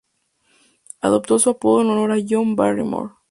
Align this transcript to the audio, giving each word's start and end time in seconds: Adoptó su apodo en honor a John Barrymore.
Adoptó 1.01 1.37
su 1.37 1.51
apodo 1.51 1.81
en 1.83 1.91
honor 1.91 2.11
a 2.13 2.17
John 2.27 2.55
Barrymore. 2.55 3.11